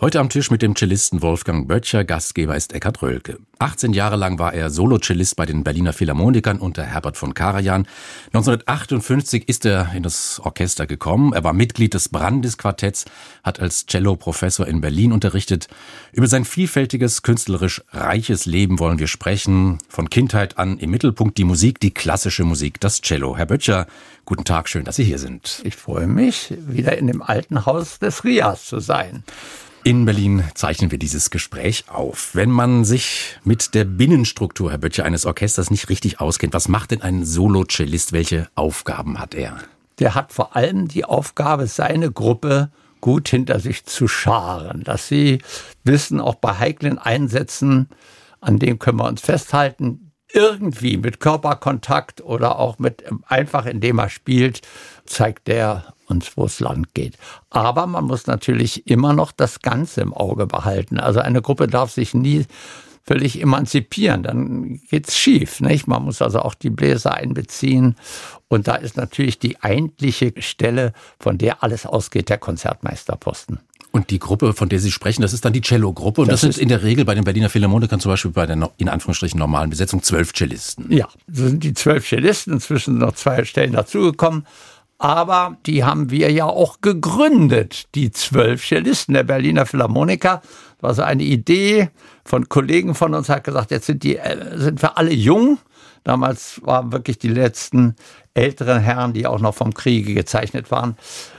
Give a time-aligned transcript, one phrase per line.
[0.00, 3.38] Heute am Tisch mit dem Cellisten Wolfgang Böttcher, Gastgeber ist Eckhard Rölke.
[3.58, 7.88] 18 Jahre lang war er Solo-Cellist bei den Berliner Philharmonikern unter Herbert von Karajan.
[8.26, 11.32] 1958 ist er in das Orchester gekommen.
[11.32, 13.06] Er war Mitglied des Brandis-Quartetts,
[13.42, 15.66] hat als Cello-Professor in Berlin unterrichtet.
[16.12, 19.78] Über sein vielfältiges, künstlerisch reiches Leben wollen wir sprechen.
[19.88, 23.36] Von Kindheit an im Mittelpunkt die Musik, die klassische Musik, das Cello.
[23.36, 23.88] Herr Böttcher,
[24.26, 25.60] guten Tag, schön, dass Sie hier sind.
[25.64, 29.24] Ich freue mich, wieder in dem alten Haus des Rias zu sein.
[29.84, 32.34] In Berlin zeichnen wir dieses Gespräch auf.
[32.34, 36.90] Wenn man sich mit der Binnenstruktur, Herr Böttcher, eines Orchesters nicht richtig auskennt, was macht
[36.90, 38.12] denn ein Solo-Cellist?
[38.12, 39.58] Welche Aufgaben hat er?
[39.98, 45.40] Der hat vor allem die Aufgabe, seine Gruppe gut hinter sich zu scharen, dass sie
[45.84, 47.88] wissen, auch bei heiklen Einsätzen,
[48.40, 54.10] an denen können wir uns festhalten, irgendwie mit Körperkontakt oder auch mit einfach indem er
[54.10, 54.60] spielt,
[55.06, 57.16] zeigt der uns, wo es lang geht.
[57.50, 60.98] Aber man muss natürlich immer noch das Ganze im Auge behalten.
[60.98, 62.46] Also eine Gruppe darf sich nie
[63.08, 65.60] völlig emanzipieren, dann geht's schief.
[65.60, 65.86] Nicht?
[65.86, 67.96] Man muss also auch die Bläser einbeziehen.
[68.48, 73.60] Und da ist natürlich die eigentliche Stelle, von der alles ausgeht, der Konzertmeisterposten.
[73.90, 76.20] Und die Gruppe, von der Sie sprechen, das ist dann die Cello-Gruppe.
[76.20, 78.70] Und das, das sind in der Regel bei den Berliner Philharmonikern zum Beispiel bei der
[78.76, 80.92] in Anführungsstrichen normalen Besetzung zwölf Cellisten.
[80.92, 82.52] Ja, so sind die zwölf Cellisten.
[82.52, 84.46] Inzwischen sind noch zwei Stellen dazugekommen.
[84.98, 90.42] Aber die haben wir ja auch gegründet, die zwölf Cellisten der Berliner Philharmoniker.
[90.80, 91.90] Das war so eine Idee
[92.24, 95.58] von Kollegen von uns, hat gesagt, jetzt sind die, äh, sind wir alle jung.
[96.02, 97.94] Damals waren wirklich die letzten
[98.34, 100.96] älteren Herren, die auch noch vom Kriege gezeichnet waren,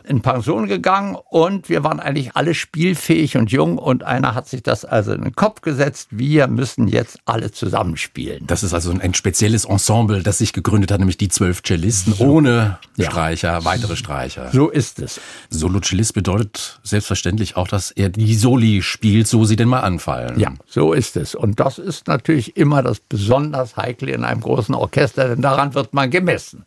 [0.09, 4.63] in Pension gegangen und wir waren eigentlich alle spielfähig und jung und einer hat sich
[4.63, 8.47] das also in den Kopf gesetzt, wir müssen jetzt alle zusammenspielen.
[8.47, 12.25] Das ist also ein spezielles Ensemble, das sich gegründet hat, nämlich die zwölf Cellisten so.
[12.25, 13.65] ohne Streicher, ja.
[13.65, 14.49] weitere Streicher.
[14.51, 15.21] So ist es.
[15.49, 20.39] Solo-Cellist bedeutet selbstverständlich auch, dass er die Soli spielt, so sie denn mal anfallen.
[20.39, 21.35] Ja, so ist es.
[21.35, 25.93] Und das ist natürlich immer das besonders Heikle in einem großen Orchester, denn daran wird
[25.93, 26.65] man gemessen.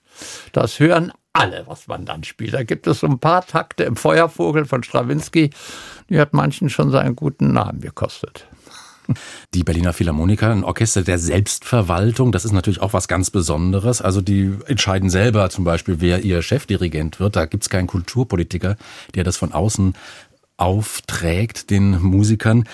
[0.53, 2.55] Das hören alle, was man dann spielt.
[2.55, 5.51] Da gibt es so ein paar Takte im Feuervogel von Strawinski,
[6.11, 8.47] die hat manchen schon seinen guten Namen gekostet.
[9.55, 14.01] Die Berliner Philharmoniker, ein Orchester der Selbstverwaltung, das ist natürlich auch was ganz Besonderes.
[14.01, 17.37] Also die entscheiden selber zum Beispiel, wer ihr Chefdirigent wird.
[17.37, 18.77] Da gibt es keinen Kulturpolitiker,
[19.15, 19.95] der das von außen
[20.57, 22.65] aufträgt den Musikern.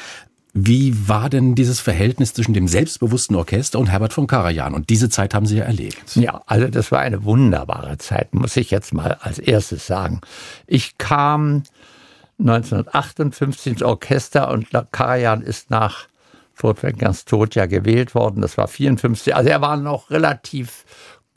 [0.61, 4.75] Wie war denn dieses Verhältnis zwischen dem selbstbewussten Orchester und Herbert von Karajan?
[4.75, 6.17] Und diese Zeit haben Sie ja erlebt.
[6.17, 10.21] Ja, also das war eine wunderbare Zeit, muss ich jetzt mal als erstes sagen.
[10.67, 11.63] Ich kam
[12.41, 16.09] 1958 ins Orchester und Karajan ist nach
[16.55, 18.41] Furtwängers Tod ja gewählt worden.
[18.41, 19.37] Das war 54.
[19.37, 20.85] Also er war noch relativ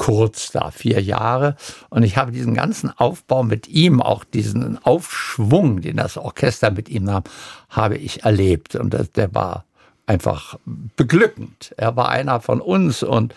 [0.01, 1.55] kurz da, vier Jahre.
[1.91, 6.89] Und ich habe diesen ganzen Aufbau mit ihm, auch diesen Aufschwung, den das Orchester mit
[6.89, 7.23] ihm nahm,
[7.69, 8.73] habe ich erlebt.
[8.75, 9.63] Und das, der war
[10.07, 11.75] einfach beglückend.
[11.77, 13.35] Er war einer von uns und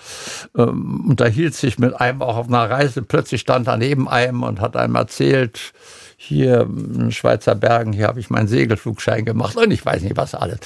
[0.57, 3.03] ähm, unterhielt sich mit einem auch auf einer Reise.
[3.03, 5.75] Plötzlich stand er neben einem und hat einem erzählt,
[6.17, 10.35] hier in Schweizer Bergen, hier habe ich meinen Segelflugschein gemacht und ich weiß nicht was
[10.35, 10.61] alles.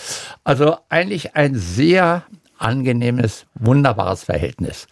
[0.44, 2.22] Also eigentlich ein sehr
[2.56, 4.86] angenehmes, wunderbares Verhältnis.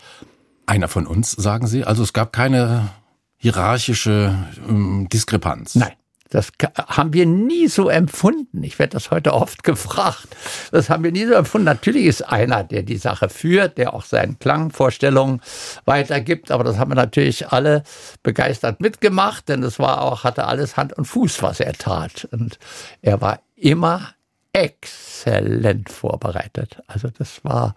[0.66, 1.84] Einer von uns, sagen Sie?
[1.84, 2.90] Also es gab keine
[3.36, 4.34] hierarchische
[4.68, 5.76] ähm, Diskrepanz.
[5.76, 5.92] Nein.
[6.30, 8.64] Das haben wir nie so empfunden.
[8.64, 10.26] Ich werde das heute oft gefragt.
[10.72, 11.66] Das haben wir nie so empfunden.
[11.66, 15.40] Natürlich ist einer, der die Sache führt, der auch seinen Klangvorstellungen
[15.84, 16.50] weitergibt.
[16.50, 17.84] Aber das haben wir natürlich alle
[18.24, 22.28] begeistert mitgemacht, denn es war auch, hatte alles Hand und Fuß, was er tat.
[22.32, 22.58] Und
[23.02, 24.15] er war immer
[24.56, 26.82] exzellent vorbereitet.
[26.86, 27.74] Also das war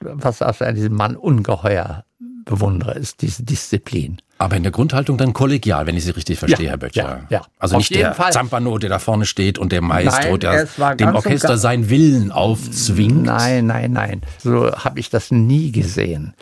[0.00, 2.04] was ich an diesem Mann ungeheuer
[2.44, 4.18] bewundere, ist diese Disziplin.
[4.36, 7.02] Aber in der Grundhaltung dann kollegial, wenn ich Sie richtig verstehe, ja, Herr Böttcher.
[7.02, 7.46] Ja, ja.
[7.58, 8.32] Also Auf nicht der Fall.
[8.32, 13.22] Zampano, der da vorne steht und der Maestro, nein, der dem Orchester seinen Willen aufzwingt.
[13.22, 14.20] Nein, nein, nein.
[14.38, 16.34] So habe ich das nie gesehen.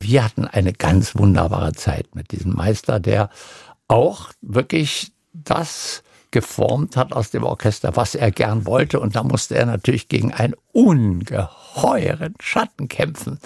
[0.00, 3.30] Wir hatten eine ganz wunderbare Zeit mit diesem Meister, der
[3.86, 6.02] auch wirklich das
[6.36, 9.00] geformt hat aus dem Orchester, was er gern wollte.
[9.00, 13.38] Und da musste er natürlich gegen einen ungeheuren Schatten kämpfen.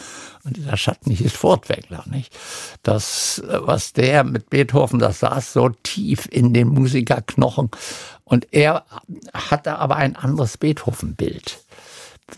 [0.42, 2.36] Und dieser Schatten hieß Furtwängler, nicht?
[2.82, 7.70] Das, was der mit Beethoven, das saß so tief in den Musikerknochen.
[8.24, 8.84] Und er
[9.32, 11.60] hatte aber ein anderes Beethoven-Bild,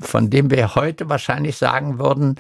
[0.03, 2.39] von dem wir heute wahrscheinlich sagen würden,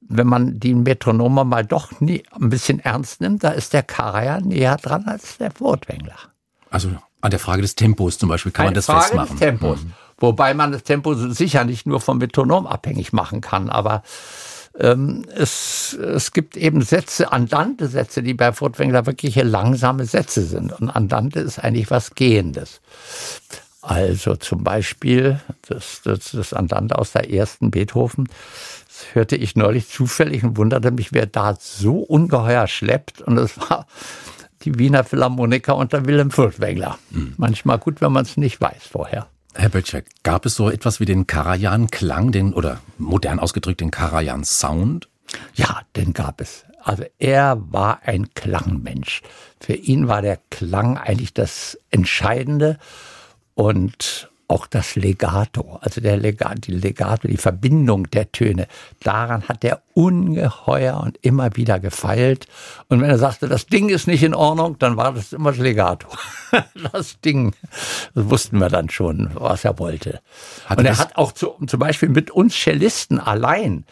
[0.00, 4.48] wenn man die Metronome mal doch nie ein bisschen ernst nimmt, da ist der Karajan
[4.48, 6.31] näher dran als der Furtwängler.
[6.72, 6.90] Also
[7.20, 9.30] an der Frage des Tempos zum Beispiel kann Eine man das Frage festmachen.
[9.30, 9.82] Des Tempos.
[9.82, 9.92] Mhm.
[10.18, 14.02] Wobei man das Tempo sicher nicht nur vom Metronom abhängig machen kann, aber
[14.78, 20.72] ähm, es, es gibt eben Sätze, andante Sätze, die bei Furtwängler wirklich langsame Sätze sind.
[20.72, 22.80] Und andante ist eigentlich was Gehendes.
[23.82, 28.28] Also zum Beispiel das, das, das Andante aus der ersten Beethoven,
[28.86, 33.20] das hörte ich neulich zufällig und wunderte mich, wer da so ungeheuer schleppt.
[33.22, 33.86] Und es war
[34.64, 36.98] die Wiener Philharmoniker unter Wilhelm Furtwängler.
[37.10, 37.34] Mhm.
[37.36, 39.28] Manchmal gut, wenn man es nicht weiß vorher.
[39.54, 45.08] Herr Böttcher, gab es so etwas wie den Karajan-Klang, den, oder modern ausgedrückt den Karajan-Sound?
[45.54, 46.64] Ja, den gab es.
[46.82, 49.22] Also er war ein Klangmensch.
[49.60, 52.78] Für ihn war der Klang eigentlich das Entscheidende.
[53.54, 58.68] Und auch das Legato, also der Legato, die Legato, die Verbindung der Töne,
[59.02, 62.46] daran hat er ungeheuer und immer wieder gefeilt.
[62.88, 65.60] Und wenn er sagte, das Ding ist nicht in Ordnung, dann war das immer das
[65.60, 66.08] Legato.
[66.92, 67.54] Das Ding,
[68.14, 70.20] das wussten wir dann schon, was er wollte.
[70.66, 73.86] Hat und er hat auch zu, zum Beispiel mit uns Cellisten allein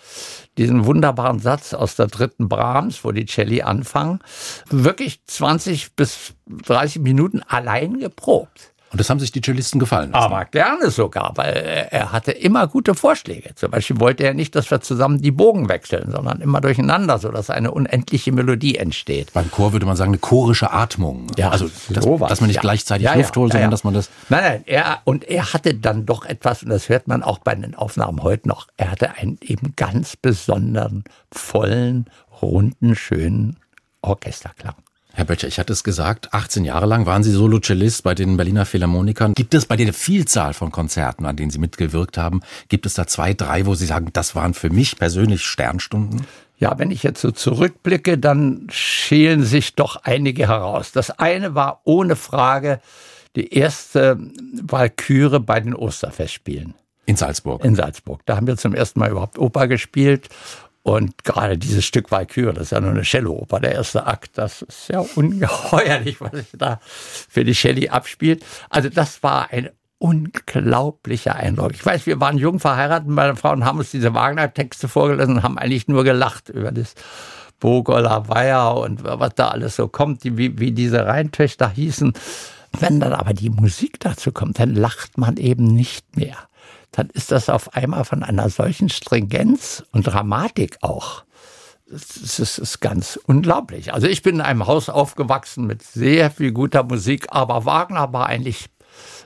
[0.58, 4.20] diesen wunderbaren Satz aus der dritten Brahms, wo die Celli anfangen,
[4.68, 6.34] wirklich 20 bis
[6.66, 8.74] 30 Minuten allein geprobt.
[8.90, 10.24] Und das haben sich die Cellisten gefallen lassen.
[10.32, 13.54] Aber gerne sogar, weil er hatte immer gute Vorschläge.
[13.54, 17.50] Zum Beispiel wollte er nicht, dass wir zusammen die Bogen wechseln, sondern immer durcheinander, sodass
[17.50, 19.32] eine unendliche Melodie entsteht.
[19.32, 21.28] Beim Chor würde man sagen, eine chorische Atmung.
[21.36, 22.62] Ja, also dass, dass man nicht ja.
[22.62, 24.10] gleichzeitig ja, Luft holt, ja, sondern dass man das.
[24.28, 27.54] Nein, nein, er, und er hatte dann doch etwas, und das hört man auch bei
[27.54, 32.06] den Aufnahmen heute noch, er hatte einen eben ganz besonderen, vollen,
[32.42, 33.56] runden, schönen
[34.02, 34.74] Orchesterklang.
[35.12, 38.64] Herr Böttcher, ich hatte es gesagt, 18 Jahre lang waren Sie Solo-Cellist bei den Berliner
[38.64, 39.34] Philharmonikern.
[39.34, 43.06] Gibt es bei der Vielzahl von Konzerten, an denen Sie mitgewirkt haben, gibt es da
[43.06, 46.26] zwei, drei, wo Sie sagen, das waren für mich persönlich Sternstunden?
[46.58, 50.92] Ja, wenn ich jetzt so zurückblicke, dann schälen sich doch einige heraus.
[50.92, 52.80] Das eine war ohne Frage
[53.34, 54.18] die erste
[54.62, 56.74] Walküre bei den Osterfestspielen.
[57.06, 57.64] In Salzburg.
[57.64, 58.20] In Salzburg.
[58.26, 60.28] Da haben wir zum ersten Mal überhaupt Oper gespielt
[60.82, 64.62] und gerade dieses Stück Walküre, das ist ja nur eine Cellooper, der erste Akt, das
[64.62, 68.44] ist ja ungeheuerlich, was sich da für die Shelley abspielt.
[68.70, 71.72] Also das war ein unglaublicher Eindruck.
[71.74, 75.42] Ich weiß, wir waren jung verheiratet, meine Frau, und haben uns diese Wagner-Texte vorgelesen und
[75.42, 76.94] haben eigentlich nur gelacht über das
[77.60, 82.14] Bogola Weiher und was da alles so kommt, wie, wie diese Rheintöchter hießen.
[82.78, 86.36] Wenn dann aber die Musik dazu kommt, dann lacht man eben nicht mehr
[86.92, 91.24] dann ist das auf einmal von einer solchen Stringenz und Dramatik auch.
[91.90, 93.92] Das ist, ganz unglaublich.
[93.92, 98.26] Also ich bin in einem Haus aufgewachsen mit sehr viel guter Musik, aber Wagner war
[98.26, 98.66] eigentlich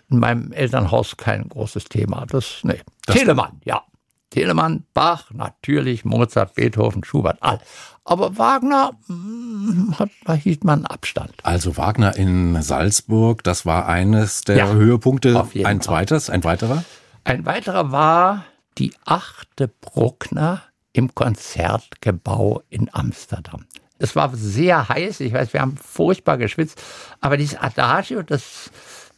[0.09, 2.25] in meinem Elternhaus kein großes Thema.
[2.27, 2.81] Das, nee.
[3.05, 3.83] Das Telemann, ja.
[4.31, 7.61] Telemann, Bach, natürlich, Mozart, Beethoven, Schubert, all.
[8.05, 11.33] Aber Wagner hm, hat, da hielt man Abstand.
[11.43, 15.47] Also Wagner in Salzburg, das war eines der ja, Höhepunkte.
[15.65, 16.85] Ein zweites, ein weiterer?
[17.25, 18.45] Ein weiterer war
[18.77, 20.63] die achte Bruckner
[20.93, 23.65] im Konzertgebau in Amsterdam.
[23.99, 26.81] Es war sehr heiß, ich weiß, wir haben furchtbar geschwitzt,
[27.21, 28.71] aber dieses Adagio, das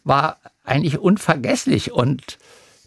[0.05, 2.39] war eigentlich unvergesslich und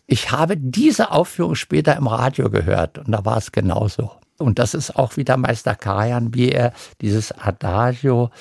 [0.07, 4.11] ich habe diese Aufführung später im Radio gehört und da war es genauso.
[4.37, 6.71] Und das ist auch wieder Meister Karajan, wie er
[7.01, 8.31] dieses Adagio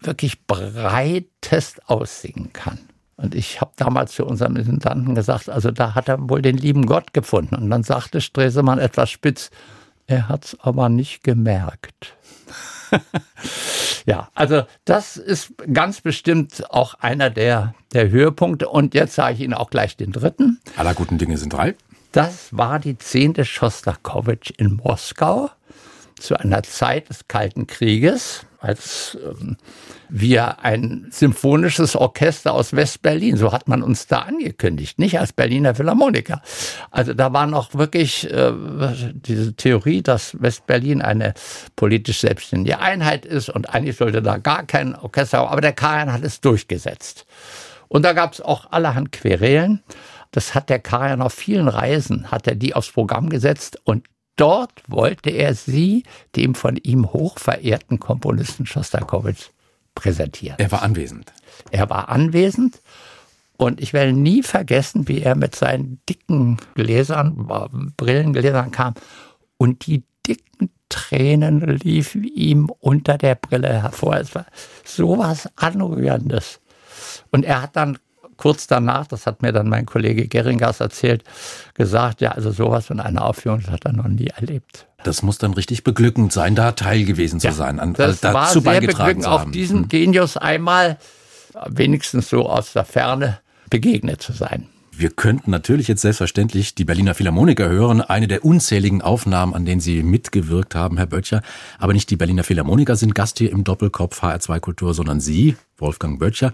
[0.00, 2.78] wirklich breitest aussingen kann.
[3.18, 6.86] Und ich habe damals zu unserem Intendanten gesagt, also da hat er wohl den lieben
[6.86, 7.56] Gott gefunden.
[7.56, 9.50] Und dann sagte Stresemann etwas spitz,
[10.06, 12.14] er hat es aber nicht gemerkt.
[14.06, 18.68] ja, also das ist ganz bestimmt auch einer der, der Höhepunkte.
[18.68, 20.60] Und jetzt sage ich Ihnen auch gleich den dritten.
[20.76, 21.74] Aller guten Dinge sind drei.
[22.12, 25.50] Das war die zehnte Schostakowitsch in Moskau
[26.18, 29.56] zu einer Zeit des Kalten Krieges, als ähm,
[30.08, 35.74] wir ein symphonisches Orchester aus West-Berlin, so hat man uns da angekündigt, nicht als Berliner
[35.74, 36.42] Philharmoniker.
[36.90, 38.52] Also da war noch wirklich äh,
[39.12, 41.34] diese Theorie, dass West-Berlin eine
[41.76, 46.24] politisch selbstständige Einheit ist und eigentlich sollte da gar kein Orchester, aber der Karajan hat
[46.24, 47.26] es durchgesetzt.
[47.88, 49.82] Und da gab es auch allerhand Querelen.
[50.30, 54.04] Das hat der Karajan auf vielen Reisen, hat er die aufs Programm gesetzt und
[54.38, 56.04] dort wollte er sie
[56.36, 59.50] dem von ihm hochverehrten Komponisten Schostakowitsch
[59.94, 60.58] präsentieren.
[60.58, 61.32] Er war anwesend.
[61.70, 62.80] Er war anwesend
[63.56, 67.48] und ich werde nie vergessen, wie er mit seinen dicken Gläsern,
[67.96, 68.94] Brillengläsern kam
[69.56, 74.16] und die dicken Tränen liefen ihm unter der Brille hervor.
[74.16, 74.46] Es war
[74.84, 76.60] sowas Anrührendes.
[77.30, 77.98] Und er hat dann
[78.38, 81.24] kurz danach, das hat mir dann mein Kollege Geringers erzählt,
[81.74, 84.86] gesagt, ja, also sowas von einer Aufführung das hat er noch nie erlebt.
[85.04, 88.34] Das muss dann richtig beglückend sein, da Teil gewesen zu ja, sein, an, das dazu
[88.34, 89.48] war sehr beigetragen zu haben.
[89.48, 89.88] Auf diesen hm.
[89.88, 90.96] Genius einmal
[91.68, 94.68] wenigstens so aus der Ferne begegnet zu sein.
[94.98, 99.80] Wir könnten natürlich jetzt selbstverständlich die Berliner Philharmoniker hören, eine der unzähligen Aufnahmen, an denen
[99.80, 101.42] Sie mitgewirkt haben, Herr Böttcher.
[101.78, 106.18] Aber nicht die Berliner Philharmoniker sind Gast hier im Doppelkopf HR2 Kultur, sondern Sie, Wolfgang
[106.18, 106.52] Böttcher.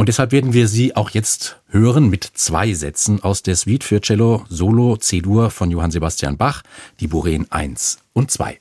[0.00, 4.00] Und deshalb werden wir Sie auch jetzt hören mit zwei Sätzen aus der Suite für
[4.00, 6.62] Cello Solo C-Dur von Johann Sebastian Bach,
[7.00, 8.60] die Buren 1 und 2.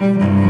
[0.00, 0.45] you.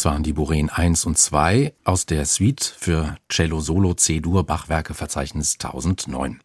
[0.00, 4.94] Das waren die Buren 1 und 2 aus der Suite für Cello Solo C-Dur Bachwerke
[4.94, 6.40] Verzeichnis 1009.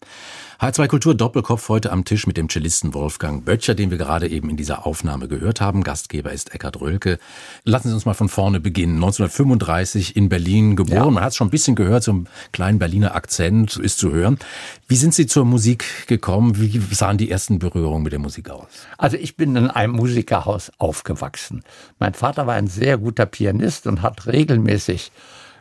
[0.65, 4.49] H2 Kultur Doppelkopf heute am Tisch mit dem Cellisten Wolfgang Böttcher, den wir gerade eben
[4.49, 5.83] in dieser Aufnahme gehört haben.
[5.83, 7.19] Gastgeber ist Eckhard Rölke.
[7.65, 8.95] Lassen Sie uns mal von vorne beginnen.
[8.95, 10.97] 1935 in Berlin geboren.
[10.97, 11.11] Ja.
[11.11, 14.39] Man hat es schon ein bisschen gehört, so ein kleinen Berliner Akzent ist zu hören.
[14.87, 16.59] Wie sind Sie zur Musik gekommen?
[16.59, 18.65] Wie sahen die ersten Berührungen mit der Musik aus?
[18.97, 21.61] Also ich bin in einem Musikerhaus aufgewachsen.
[21.99, 25.11] Mein Vater war ein sehr guter Pianist und hat regelmäßig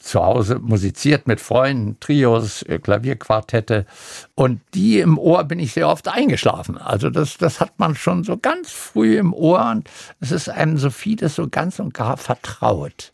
[0.04, 3.86] zu Hause musiziert mit Freunden, Trios, äh, Klavierquartette.
[4.34, 6.78] Und die im Ohr bin ich sehr oft eingeschlafen.
[6.78, 9.88] Also das, das hat man schon so ganz früh im Ohr und
[10.20, 13.12] es ist einem so vieles so ganz und gar vertraut.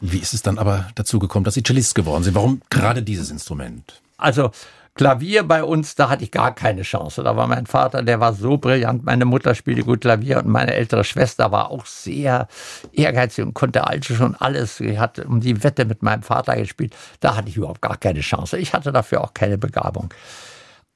[0.00, 2.34] Wie ist es dann aber dazu gekommen, dass Sie Cellist geworden sind?
[2.34, 4.00] Warum gerade dieses Instrument?
[4.16, 4.50] Also
[4.98, 7.22] Klavier bei uns, da hatte ich gar keine Chance.
[7.22, 9.04] Da war mein Vater, der war so brillant.
[9.04, 12.48] Meine Mutter spielte gut Klavier und meine ältere Schwester war auch sehr
[12.92, 14.78] ehrgeizig und konnte also schon alles.
[14.78, 16.96] Sie hat um die Wette mit meinem Vater gespielt.
[17.20, 18.58] Da hatte ich überhaupt gar keine Chance.
[18.58, 20.12] Ich hatte dafür auch keine Begabung.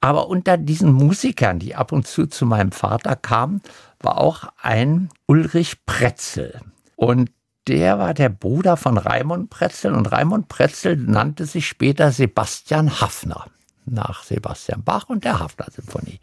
[0.01, 3.63] Aber unter diesen Musikern, die ab und zu zu meinem Vater kamen,
[4.01, 6.61] war auch ein Ulrich Pretzel.
[6.97, 7.31] Und
[7.69, 13.47] der war der Bruder von Raimund Pretzel und Raimund Pretzel nannte sich später Sebastian Hafner
[13.85, 16.21] nach Sebastian Bach und der Hafner Symphonie.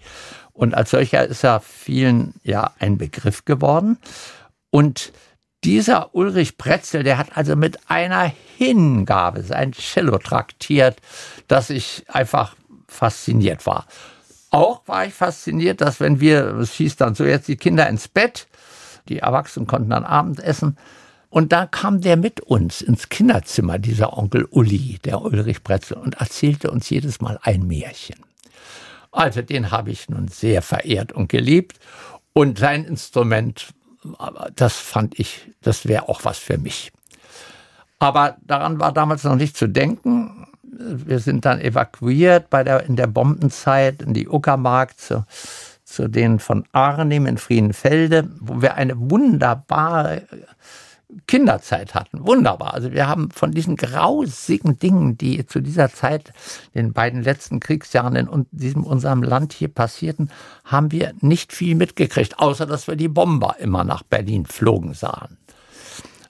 [0.53, 3.97] Und als solcher ist er vielen ja ein Begriff geworden.
[4.69, 5.11] Und
[5.63, 10.97] dieser Ulrich Pretzel, der hat also mit einer Hingabe sein Cello traktiert,
[11.47, 12.55] dass ich einfach
[12.87, 13.85] fasziniert war.
[14.51, 18.07] Auch war ich fasziniert, dass wenn wir, es hieß dann so, jetzt die Kinder ins
[18.07, 18.47] Bett,
[19.07, 20.77] die Erwachsenen konnten dann Abendessen,
[21.29, 26.15] und da kam der mit uns ins Kinderzimmer, dieser Onkel Uli, der Ulrich Pretzel, und
[26.15, 28.17] erzählte uns jedes Mal ein Märchen.
[29.11, 31.79] Also den habe ich nun sehr verehrt und geliebt.
[32.33, 33.73] Und sein Instrument,
[34.55, 36.91] das fand ich, das wäre auch was für mich.
[37.99, 40.47] Aber daran war damals noch nicht zu denken.
[40.63, 45.25] Wir sind dann evakuiert bei der, in der Bombenzeit in die Uckermark zu,
[45.83, 50.23] zu denen von Arnim in Friedenfelde, wo wir eine wunderbare
[51.27, 52.25] Kinderzeit hatten.
[52.25, 52.73] Wunderbar.
[52.73, 56.33] Also wir haben von diesen grausigen Dingen, die zu dieser Zeit,
[56.75, 60.29] den beiden letzten Kriegsjahren in diesem unserem Land hier passierten,
[60.63, 65.37] haben wir nicht viel mitgekriegt, außer dass wir die Bomber immer nach Berlin flogen sahen.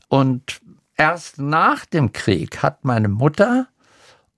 [0.07, 0.61] Und
[0.95, 3.67] erst nach dem Krieg hat meine Mutter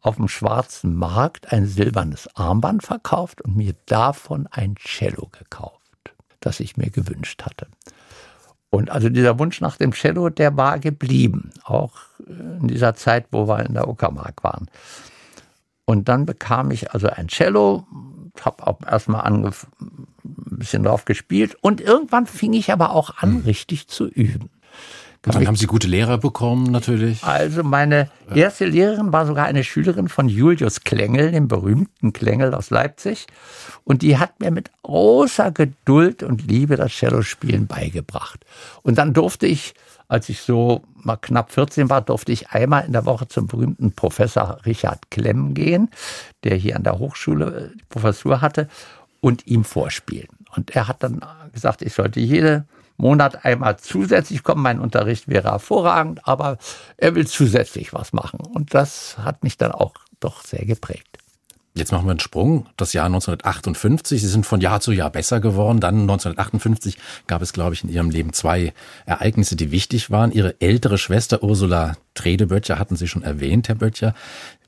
[0.01, 6.60] auf dem schwarzen Markt ein silbernes Armband verkauft und mir davon ein Cello gekauft, das
[6.60, 7.67] ich mir gewünscht hatte.
[8.72, 13.48] Und also dieser Wunsch nach dem Cello, der war geblieben, auch in dieser Zeit, wo
[13.48, 14.68] wir in der Uckermark waren.
[15.86, 17.86] Und dann bekam ich also ein Cello,
[18.40, 19.51] habe auch erstmal ein
[20.24, 23.42] bisschen drauf gespielt und irgendwann fing ich aber auch an, hm.
[23.42, 24.50] richtig zu üben.
[25.24, 27.24] Und dann haben Sie gute Lehrer bekommen, natürlich.
[27.24, 32.72] Also meine erste Lehrerin war sogar eine Schülerin von Julius Klengel, dem berühmten Klengel aus
[32.72, 33.28] Leipzig.
[33.84, 38.44] Und die hat mir mit großer Geduld und Liebe das Cellospielen beigebracht.
[38.81, 39.75] Und dann durfte ich,
[40.07, 43.92] als ich so mal knapp 14 war, durfte ich einmal in der Woche zum berühmten
[43.92, 45.92] Professor Richard Klemm gehen,
[46.44, 48.68] der hier an der Hochschule die Professur hatte,
[49.20, 50.29] und ihm vorspielen.
[50.55, 51.22] Und er hat dann
[51.53, 52.66] gesagt, ich sollte jede
[53.01, 54.61] Monat einmal zusätzlich kommen.
[54.61, 56.57] Mein Unterricht wäre hervorragend, aber
[56.98, 58.40] er will zusätzlich was machen.
[58.40, 61.18] Und das hat mich dann auch doch sehr geprägt.
[61.74, 62.68] Jetzt machen wir einen Sprung.
[62.75, 64.22] Das Jahr 1958.
[64.22, 65.79] Sie sind von Jahr zu Jahr besser geworden.
[65.79, 68.74] Dann 1958 gab es, glaube ich, in Ihrem Leben zwei
[69.05, 70.33] Ereignisse, die wichtig waren.
[70.33, 74.14] Ihre ältere Schwester Ursula Tredeböttcher hatten Sie schon erwähnt, Herr Böttcher.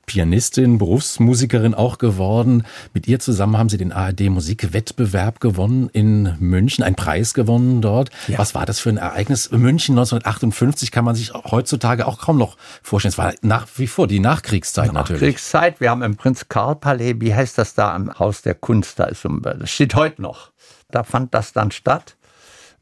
[0.06, 2.64] Pianistin, Berufsmusikerin auch geworden.
[2.92, 8.10] Mit ihr zusammen haben Sie den ARD Musikwettbewerb gewonnen in München, einen Preis gewonnen dort.
[8.28, 8.38] Ja.
[8.38, 9.50] Was war das für ein Ereignis?
[9.50, 13.12] München 1958 kann man sich heutzutage auch kaum noch vorstellen.
[13.12, 15.22] Es war nach wie vor die Nachkriegszeit natürlich.
[15.22, 15.80] Nachkriegszeit.
[15.80, 18.98] Wir haben im Prinz Karl Palais, wie heißt das da im Haus der Kunst?
[18.98, 20.50] Da ist, das steht heute noch.
[20.90, 22.16] Da fand das dann statt.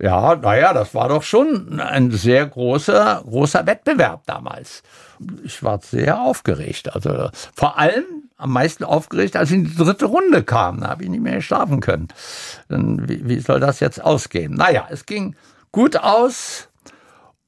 [0.02, 4.82] Ja, naja, das war doch schon ein sehr großer, großer Wettbewerb damals.
[5.44, 6.92] Ich war sehr aufgeregt.
[6.92, 8.04] Also vor allem
[8.36, 10.80] am meisten aufgeregt, als ich in die dritte Runde kam.
[10.80, 12.08] Da habe ich nicht mehr schlafen können.
[12.68, 14.54] Dann, wie, wie soll das jetzt ausgehen?
[14.54, 15.36] Naja, es ging
[15.70, 16.68] gut aus.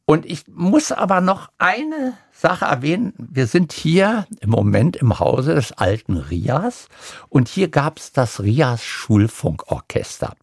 [0.07, 3.15] Und ich muss aber noch eine Sache erwähnen.
[3.17, 6.89] Wir sind hier im Moment im Hause des alten Rias
[7.31, 10.35] und hier gab es das Rias Schulfunkorchester.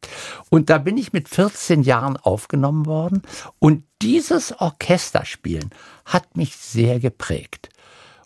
[0.49, 3.21] Und da bin ich mit 14 Jahren aufgenommen worden
[3.59, 5.69] und dieses Orchesterspielen
[6.05, 7.69] hat mich sehr geprägt.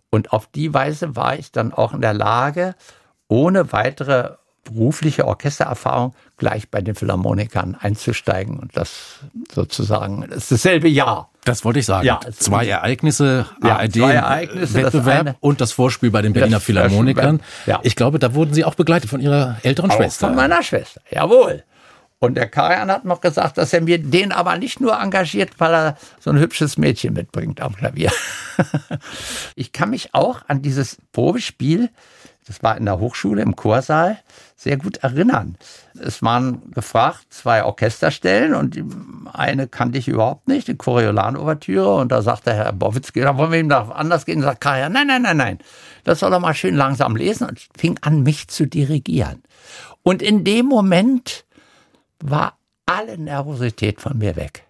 [0.09, 2.75] Und auf die Weise war ich dann auch in der Lage,
[3.27, 9.19] ohne weitere berufliche Orchestererfahrung gleich bei den Philharmonikern einzusteigen und das
[9.53, 11.29] sozusagen das ist dasselbe Jahr.
[11.45, 12.05] Das wollte ich sagen.
[12.05, 16.59] Ja, zwei Ereignisse, ja, ARD zwei Ereignisse, Wettbewerb das und das Vorspiel bei den Berliner
[16.59, 17.41] Philharmonikern.
[17.67, 17.79] Ja.
[17.83, 20.27] Ich glaube, da wurden Sie auch begleitet von Ihrer älteren auch Schwester.
[20.27, 21.63] Von meiner Schwester, jawohl.
[22.17, 25.73] Und der Karian hat noch gesagt, dass er mir den aber nicht nur engagiert, weil
[25.73, 28.11] er so ein hübsches Mädchen mitbringt am Klavier.
[29.55, 31.89] ich kann mich auch an dieses Probespiel
[32.47, 34.19] das war in der Hochschule im Chorsaal,
[34.55, 35.57] sehr gut erinnern.
[35.99, 38.77] Es waren gefragt zwei Orchesterstellen und
[39.33, 41.95] eine kannte ich überhaupt nicht, die Coriolan-Ouvertüre.
[41.95, 44.37] Und da sagte Herr Bowitzki, da wollen wir ihm da anders gehen.
[44.37, 45.59] Und sagt Kaya, nein, nein, nein, nein.
[46.03, 49.41] Das soll er mal schön langsam lesen und fing an, mich zu dirigieren.
[50.03, 51.45] Und in dem Moment
[52.19, 54.67] war alle Nervosität von mir weg.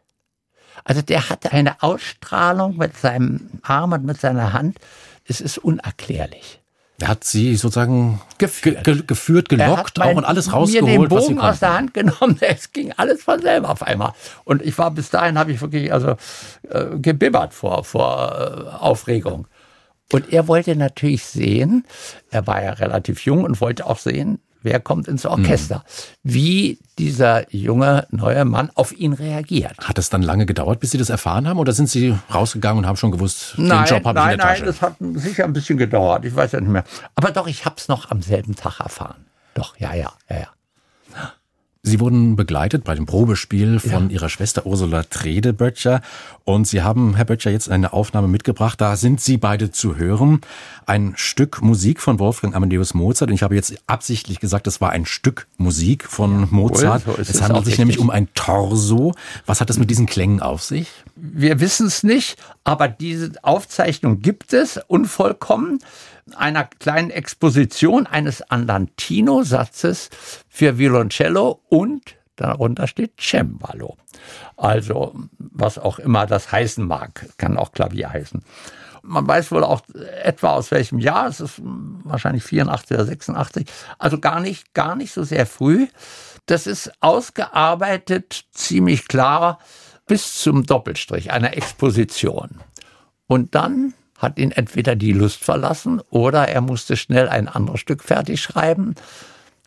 [0.86, 4.78] Also der hatte eine Ausstrahlung mit seinem Arm und mit seiner Hand.
[5.26, 6.62] Es ist unerklärlich.
[7.00, 8.84] Er hat sie sozusagen Geführt.
[8.86, 11.46] ge ge geführt, gelockt Er hat auch und alles mir rausgeholt, den was sie Bogen
[11.46, 12.38] aus der Hand genommen.
[12.42, 14.14] Es ging alles von selber auf einmal.
[14.46, 16.16] Und ich war bis dahin, habe ich wirklich also
[16.70, 19.48] äh, gebibbert vor, vor äh, Aufregung.
[20.14, 21.86] Und er wollte natürlich sehen,
[22.30, 25.86] er war ja relativ jung und wollte auch sehen, wer kommt ins Orchester,
[26.24, 29.78] wie dieser junge neue Mann auf ihn reagiert.
[29.80, 31.60] Hat es dann lange gedauert, bis Sie das erfahren haben?
[31.60, 34.38] Oder sind Sie rausgegangen und haben schon gewusst, den Nein, Job habe ich nein, in
[34.38, 34.66] der nein, Tasche?
[34.66, 36.26] das hat sicher ein bisschen gedauert.
[36.26, 36.84] Ich weiß ja nicht mehr.
[37.16, 39.26] Aber doch, ich habe es noch am selben Tag erfahren.
[39.54, 40.48] Doch, ja, ja, ja, ja.
[41.88, 46.02] Sie wurden begleitet bei dem Probespiel von Ihrer Schwester Ursula Trede-Böttcher.
[46.44, 48.82] Und Sie haben, Herr Böttcher, jetzt eine Aufnahme mitgebracht.
[48.82, 50.42] Da sind Sie beide zu hören.
[50.88, 53.30] Ein Stück Musik von Wolfgang Amadeus Mozart.
[53.30, 57.04] Und ich habe jetzt absichtlich gesagt, es war ein Stück Musik von Mozart.
[57.06, 57.78] so ist es handelt sich richtig.
[57.78, 59.14] nämlich um ein Torso.
[59.46, 60.90] Was hat das mit diesen Klängen auf sich?
[61.16, 65.78] Wir wissen es nicht, aber diese Aufzeichnung gibt es, unvollkommen,
[66.36, 70.10] einer kleinen Exposition eines Andantino-Satzes
[70.50, 73.98] für Violoncello und darunter steht Cembalo.
[74.58, 78.44] Also, was auch immer das heißen mag, kann auch Klavier heißen.
[79.04, 79.84] Man weiß wohl auch
[80.24, 83.68] etwa aus welchem Jahr, es ist wahrscheinlich 84 oder 86,
[84.00, 85.88] also gar nicht, gar nicht so sehr früh.
[86.48, 89.60] Das ist ausgearbeitet, ziemlich klar,
[90.08, 92.62] bis zum Doppelstrich einer Exposition.
[93.28, 98.04] Und dann hat ihn entweder die Lust verlassen oder er musste schnell ein anderes Stück
[98.04, 98.96] fertig schreiben.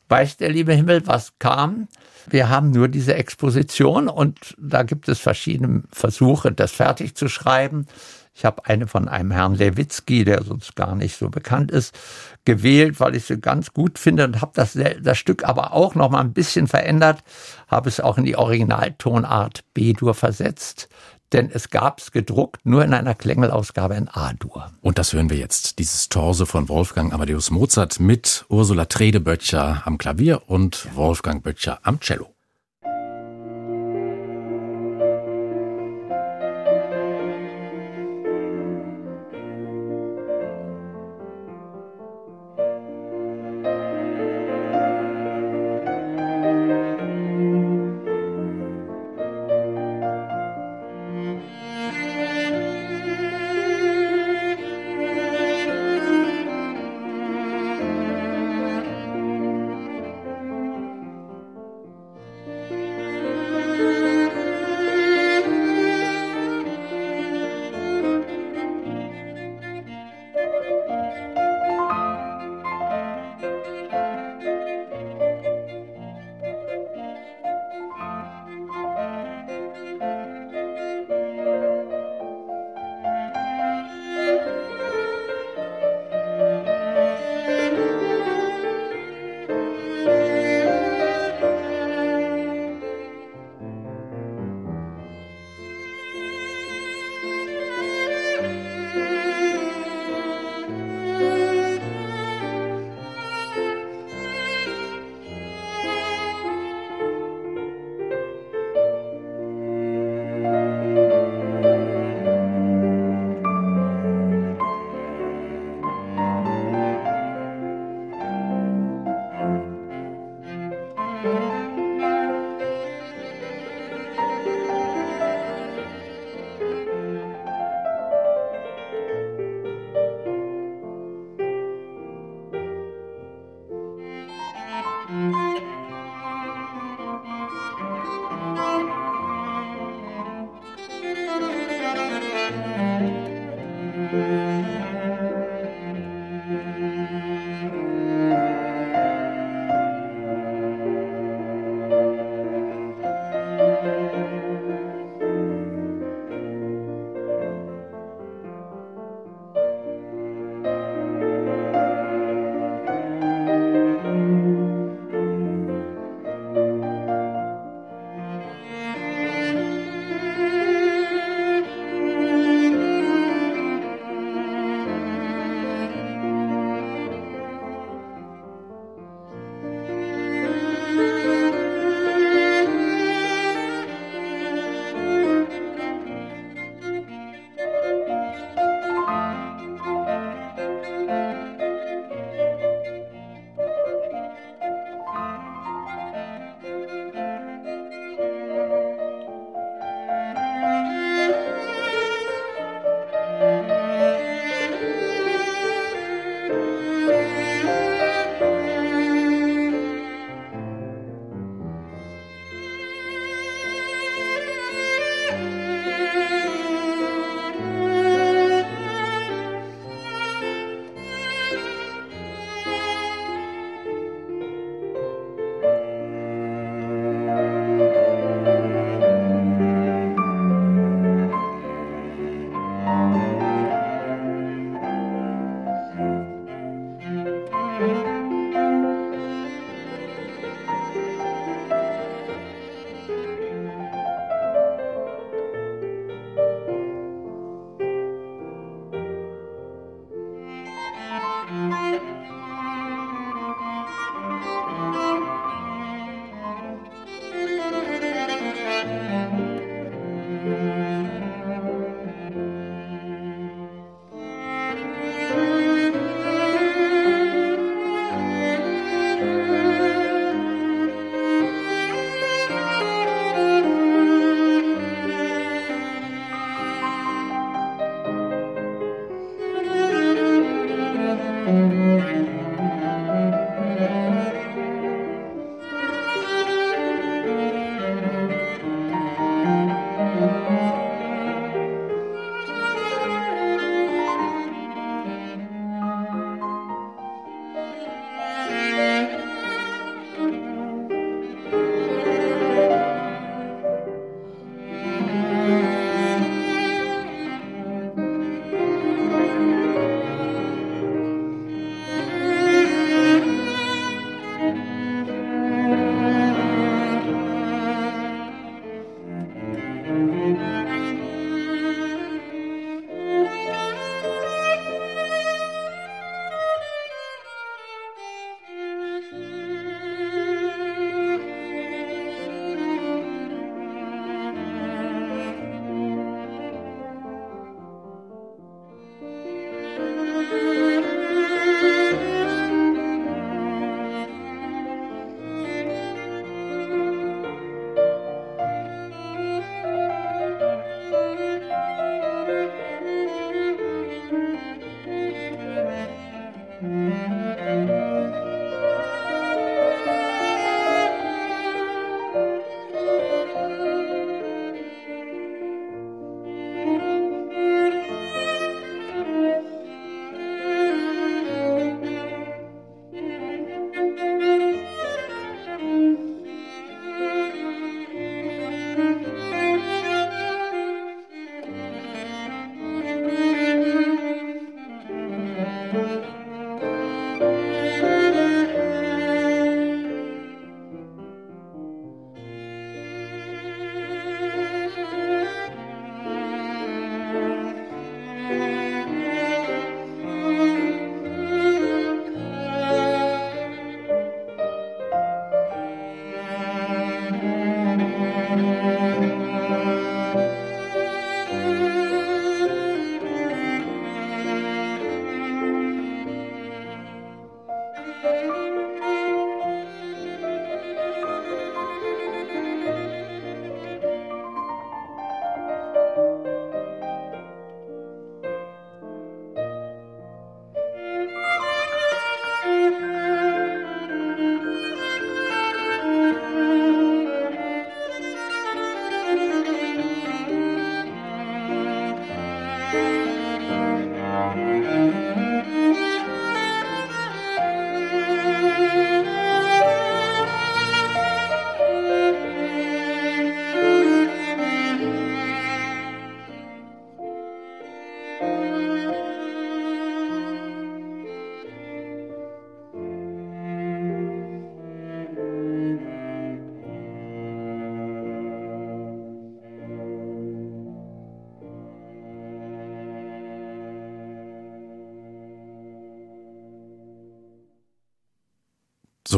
[0.09, 1.89] Weiß der liebe Himmel, was kam?
[2.31, 7.87] Wir haben nur diese Exposition und da gibt es verschiedene Versuche, das fertig zu schreiben.
[8.35, 11.99] Ich habe eine von einem Herrn Lewitzki, der sonst gar nicht so bekannt ist,
[12.45, 16.11] gewählt, weil ich sie ganz gut finde und habe das, das Stück aber auch noch
[16.11, 17.25] mal ein bisschen verändert,
[17.67, 20.89] habe es auch in die Originaltonart B-Dur versetzt,
[21.33, 24.73] denn es gab es gedruckt nur in einer Klängelausgabe in A-Dur.
[24.81, 25.79] Und das hören wir jetzt.
[25.79, 32.01] Dieses Torso von Wolfgang Amadeus Mozart mit Ursula Trede-Böttcher am Klavier und Wolfgang Böttcher am
[32.01, 32.38] Cello.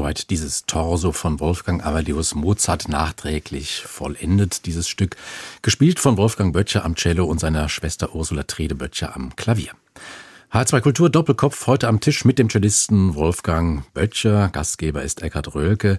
[0.01, 5.15] Soweit dieses Torso von Wolfgang Amadeus Mozart nachträglich vollendet, dieses Stück,
[5.61, 9.73] gespielt von Wolfgang Böttcher am Cello und seiner Schwester Ursula Trede Böttcher am Klavier.
[10.55, 14.49] H2 Kultur Doppelkopf heute am Tisch mit dem Cellisten Wolfgang Böttcher.
[14.49, 15.99] Gastgeber ist Eckhard Röhlke.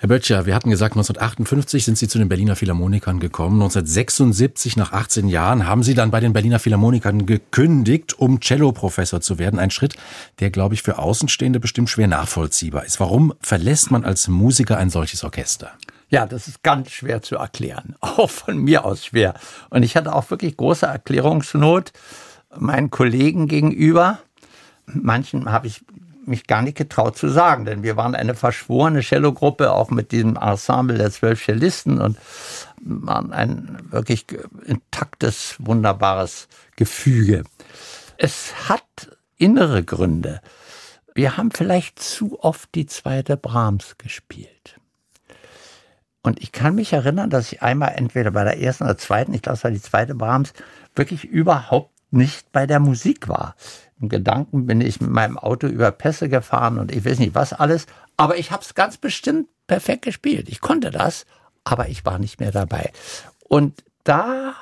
[0.00, 3.56] Herr Böttcher, wir hatten gesagt, 1958 sind Sie zu den Berliner Philharmonikern gekommen.
[3.56, 9.40] 1976, nach 18 Jahren, haben Sie dann bei den Berliner Philharmonikern gekündigt, um Cello-Professor zu
[9.40, 9.58] werden.
[9.58, 9.96] Ein Schritt,
[10.38, 13.00] der, glaube ich, für Außenstehende bestimmt schwer nachvollziehbar ist.
[13.00, 15.72] Warum verlässt man als Musiker ein solches Orchester?
[16.10, 17.96] Ja, das ist ganz schwer zu erklären.
[18.00, 19.34] Auch von mir aus schwer.
[19.68, 21.92] Und ich hatte auch wirklich große Erklärungsnot
[22.56, 24.20] meinen Kollegen gegenüber.
[24.86, 25.82] Manchen habe ich
[26.28, 30.36] mich gar nicht getraut zu sagen, denn wir waren eine verschworene Cello-Gruppe, auch mit diesem
[30.36, 32.16] Ensemble der zwölf Cellisten und
[32.80, 34.26] waren ein wirklich
[34.64, 37.44] intaktes, wunderbares Gefüge.
[38.16, 38.82] Es hat
[39.36, 40.40] innere Gründe.
[41.14, 44.78] Wir haben vielleicht zu oft die zweite Brahms gespielt.
[46.22, 49.42] Und ich kann mich erinnern, dass ich einmal entweder bei der ersten oder zweiten, ich
[49.42, 50.52] glaube es war die zweite Brahms,
[50.94, 53.54] wirklich überhaupt nicht bei der Musik war.
[54.00, 57.86] Gedanken bin ich mit meinem Auto über Pässe gefahren und ich weiß nicht was alles.
[58.16, 60.48] Aber ich habe es ganz bestimmt perfekt gespielt.
[60.48, 61.26] Ich konnte das,
[61.64, 62.92] aber ich war nicht mehr dabei.
[63.48, 64.54] Und da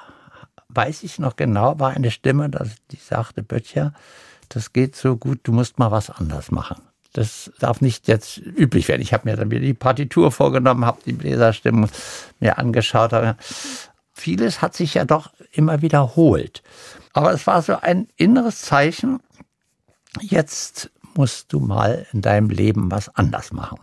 [0.69, 2.51] weiß ich noch genau, war eine Stimme,
[2.91, 3.93] die sagte, Böttcher,
[4.49, 6.83] das geht so gut, du musst mal was anders machen.
[7.13, 9.01] Das darf nicht jetzt üblich werden.
[9.01, 11.89] Ich habe mir dann wieder die Partitur vorgenommen, habe die Bläserstimmen
[12.41, 13.13] mir angeschaut.
[14.13, 16.63] Vieles hat sich ja doch immer wiederholt.
[17.15, 19.21] Aber es war so ein inneres Zeichen,
[20.21, 23.79] jetzt musst du mal in deinem Leben was anders machen.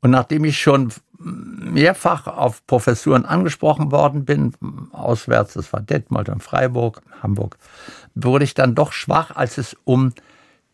[0.00, 4.54] Und nachdem ich schon mehrfach auf Professuren angesprochen worden bin,
[4.92, 7.58] auswärts, das war Detmold und Freiburg, Hamburg,
[8.14, 10.12] wurde ich dann doch schwach, als es um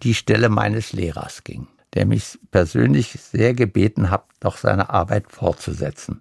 [0.02, 6.20] die Stelle meines Lehrers ging, der mich persönlich sehr gebeten hat, doch seine Arbeit fortzusetzen.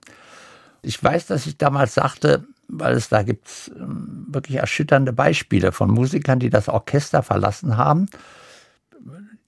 [0.82, 5.92] Ich weiß, dass ich damals sagte, weil es da gibt ähm, wirklich erschütternde Beispiele von
[5.92, 8.08] Musikern, die das Orchester verlassen haben,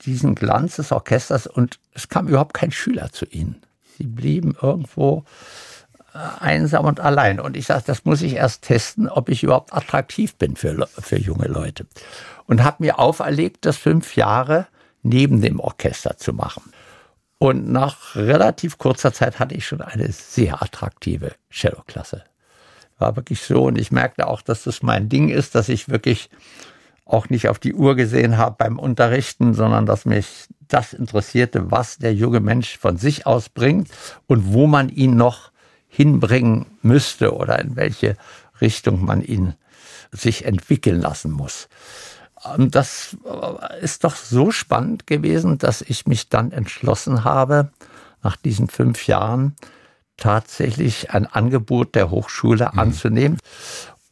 [0.05, 3.61] diesen Glanz des Orchesters und es kam überhaupt kein Schüler zu ihnen.
[3.97, 5.23] Sie blieben irgendwo
[6.13, 7.39] äh, einsam und allein.
[7.39, 11.17] Und ich sage, das muss ich erst testen, ob ich überhaupt attraktiv bin für, für
[11.17, 11.87] junge Leute.
[12.45, 14.67] Und habe mir auferlegt, das fünf Jahre
[15.01, 16.71] neben dem Orchester zu machen.
[17.39, 22.23] Und nach relativ kurzer Zeit hatte ich schon eine sehr attraktive Cello-Klasse
[22.99, 23.63] war wirklich so.
[23.63, 26.29] Und ich merkte auch, dass das mein Ding ist, dass ich wirklich
[27.07, 31.97] auch nicht auf die Uhr gesehen habe beim Unterrichten, sondern dass mich das interessierte, was
[31.97, 33.89] der junge Mensch von sich aus bringt
[34.27, 35.51] und wo man ihn noch
[35.87, 38.17] hinbringen müsste oder in welche
[38.59, 39.53] Richtung man ihn
[40.11, 41.69] sich entwickeln lassen muss.
[42.55, 43.17] Und das
[43.81, 47.71] ist doch so spannend gewesen, dass ich mich dann entschlossen habe,
[48.21, 49.55] nach diesen fünf Jahren,
[50.17, 52.79] tatsächlich ein Angebot der Hochschule mhm.
[52.79, 53.37] anzunehmen.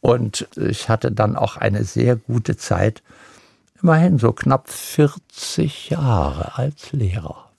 [0.00, 3.02] Und ich hatte dann auch eine sehr gute Zeit,
[3.82, 7.50] immerhin so knapp 40 Jahre als Lehrer.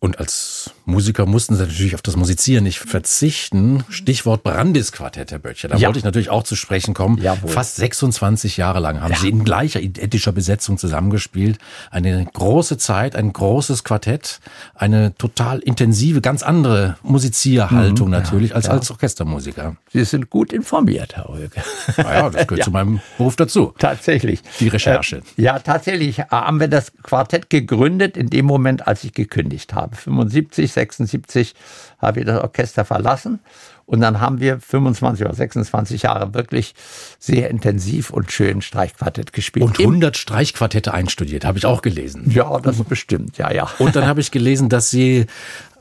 [0.00, 3.84] Und als Musiker mussten sie natürlich auf das Musizieren nicht verzichten.
[3.88, 5.68] Stichwort Brandis-Quartett, Herr Böttcher.
[5.68, 5.88] Da ja.
[5.88, 7.18] wollte ich natürlich auch zu sprechen kommen.
[7.18, 7.50] Jawohl.
[7.50, 9.18] Fast 26 Jahre lang haben ja.
[9.18, 11.58] Sie in gleicher identischer Besetzung zusammengespielt.
[11.90, 14.40] Eine große Zeit, ein großes Quartett,
[14.74, 19.76] eine total intensive, ganz andere Musizierhaltung mhm, natürlich ja, als als Orchestermusiker.
[19.92, 21.62] Sie sind gut informiert, Herr Röge.
[21.96, 23.72] Naja, das gehört zu meinem Beruf dazu.
[23.78, 24.42] Tatsächlich.
[24.60, 25.22] Die Recherche.
[25.36, 29.96] Äh, ja, tatsächlich haben wir das Quartett gegründet in dem Moment, als ich gekündigt habe.
[29.96, 31.54] 75 76
[31.98, 33.40] habe ich das Orchester verlassen.
[33.86, 36.74] Und dann haben wir 25 oder 26 Jahre wirklich
[37.18, 39.64] sehr intensiv und schön Streichquartett gespielt.
[39.64, 42.30] Und 100 Streichquartette einstudiert, habe ich auch gelesen.
[42.30, 43.68] Ja, das ist bestimmt, ja, ja.
[43.78, 45.26] Und dann habe ich gelesen, dass Sie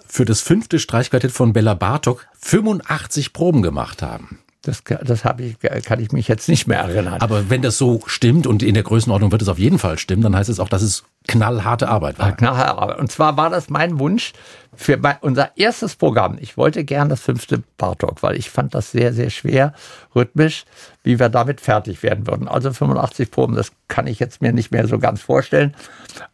[0.07, 4.39] für das fünfte Streichquartett von Bella Bartok 85 Proben gemacht haben.
[4.65, 7.19] Das, das habe ich, kann ich mich jetzt nicht mehr erinnern.
[7.19, 10.21] Aber wenn das so stimmt und in der Größenordnung wird es auf jeden Fall stimmen,
[10.21, 12.31] dann heißt es auch, dass es knallharte Arbeit war.
[12.31, 12.99] Knallharte Arbeit.
[12.99, 14.31] Und zwar war das mein Wunsch
[14.73, 16.37] für unser erstes Programm.
[16.39, 19.73] Ich wollte gern das fünfte Bartok, weil ich fand das sehr, sehr schwer,
[20.15, 20.63] rhythmisch,
[21.03, 22.47] wie wir damit fertig werden würden.
[22.47, 25.75] Also 85 Proben, das kann ich jetzt mir nicht mehr so ganz vorstellen.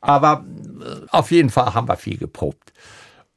[0.01, 0.45] Aber
[0.81, 2.73] äh, auf jeden Fall haben wir viel geprobt.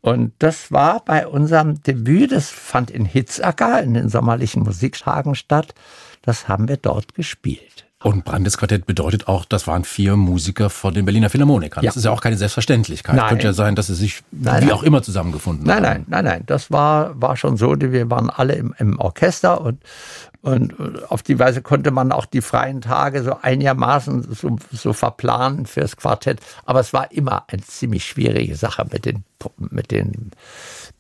[0.03, 5.75] Und das war bei unserem Debüt, das fand in Hitzacker in den sommerlichen Musikschagen statt.
[6.23, 7.87] Das haben wir dort gespielt.
[8.03, 11.85] Und Brandesquartett bedeutet auch, das waren vier Musiker von den Berliner Philharmonikern.
[11.85, 11.89] Ja.
[11.89, 13.17] Das ist ja auch keine Selbstverständlichkeit.
[13.17, 13.29] Nein.
[13.29, 14.75] Könnte ja sein, dass sie sich nein, wie nein.
[14.75, 15.83] auch immer zusammengefunden nein, haben.
[15.85, 17.75] Nein, nein, nein, Das war, war schon so.
[17.79, 19.79] Wir waren alle im, im Orchester und
[20.43, 20.75] und
[21.09, 25.97] auf die Weise konnte man auch die freien Tage so einigermaßen so, so verplanen fürs
[25.97, 26.41] Quartett.
[26.65, 29.23] Aber es war immer eine ziemlich schwierige Sache mit den,
[29.57, 30.33] mit den,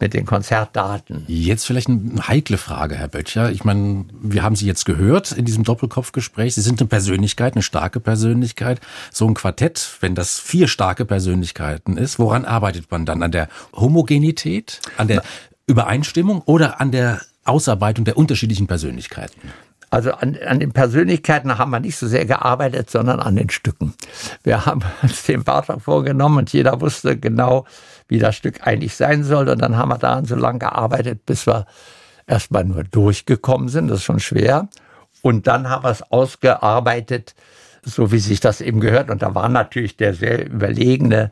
[0.00, 1.24] mit den Konzertdaten.
[1.28, 3.50] Jetzt vielleicht eine heikle Frage, Herr Böttcher.
[3.52, 6.54] Ich meine, wir haben Sie jetzt gehört in diesem Doppelkopfgespräch.
[6.54, 8.80] Sie sind eine Persönlichkeit, eine starke Persönlichkeit.
[9.12, 13.22] So ein Quartett, wenn das vier starke Persönlichkeiten ist, woran arbeitet man dann?
[13.22, 15.22] An der Homogenität, an der
[15.66, 19.52] Übereinstimmung oder an der Ausarbeitung der unterschiedlichen Persönlichkeiten?
[19.92, 23.92] Also an, an den Persönlichkeiten haben wir nicht so sehr gearbeitet, sondern an den Stücken.
[24.42, 27.66] Wir haben uns den Beitrag vorgenommen und jeder wusste genau,
[28.08, 29.50] wie das Stück eigentlich sein soll.
[29.50, 31.66] Und dann haben wir daran so lange gearbeitet, bis wir
[32.26, 33.88] erstmal nur durchgekommen sind.
[33.88, 34.68] Das ist schon schwer.
[35.20, 37.34] Und dann haben wir es ausgearbeitet,
[37.82, 39.10] so wie sich das eben gehört.
[39.10, 41.30] Und da war natürlich der sehr überlegene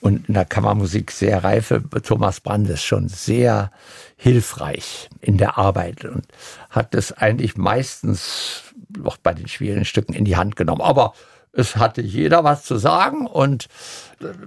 [0.00, 3.70] und in der Kammermusik sehr reife Thomas Brandes schon sehr
[4.16, 6.24] hilfreich in der Arbeit und
[6.70, 8.62] hat es eigentlich meistens
[9.04, 10.80] auch bei den schwierigen Stücken in die Hand genommen.
[10.80, 11.12] Aber
[11.52, 13.68] es hatte jeder was zu sagen und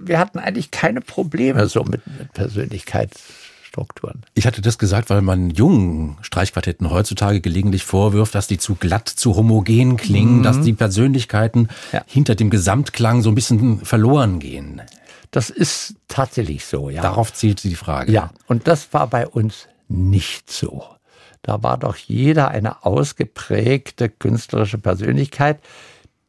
[0.00, 4.22] wir hatten eigentlich keine Probleme so mit, mit Persönlichkeitsstrukturen.
[4.34, 9.08] Ich hatte das gesagt, weil man jungen Streichquartetten heutzutage gelegentlich vorwirft, dass die zu glatt,
[9.08, 10.42] zu homogen klingen, mhm.
[10.42, 12.02] dass die Persönlichkeiten ja.
[12.06, 14.82] hinter dem Gesamtklang so ein bisschen verloren gehen.
[15.30, 17.02] Das ist tatsächlich so, ja.
[17.02, 18.10] Darauf zielt die Frage.
[18.12, 20.84] Ja, und das war bei uns nicht so.
[21.42, 25.60] Da war doch jeder eine ausgeprägte künstlerische Persönlichkeit,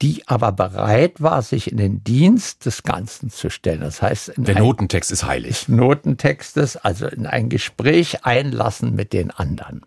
[0.02, 3.82] die aber bereit war, sich in den Dienst des Ganzen zu stellen.
[3.82, 5.68] Das heißt, der Notentext ist heilig.
[5.68, 9.82] Notentextes, also in ein Gespräch einlassen mit den anderen